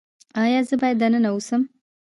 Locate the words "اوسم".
1.33-1.61